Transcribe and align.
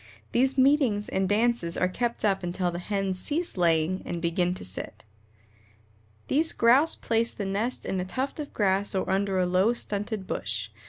These 0.31 0.57
meetings 0.57 1.09
and 1.09 1.29
dances 1.29 1.77
are 1.77 1.87
kept 1.87 2.25
up 2.25 2.41
until 2.41 2.71
the 2.71 2.79
hens 2.79 3.19
cease 3.19 3.55
laying 3.55 4.01
and 4.03 4.19
begin 4.19 4.55
to 4.55 4.65
sit." 4.65 5.05
These 6.27 6.53
Grouse 6.53 6.95
place 6.95 7.35
the 7.35 7.45
nest 7.45 7.85
in 7.85 7.99
a 7.99 8.05
tuft 8.05 8.39
of 8.39 8.51
grass 8.51 8.95
or 8.95 9.07
under 9.07 9.37
a 9.37 9.45
low, 9.45 9.73
stunted 9.73 10.25
bush. 10.25 10.71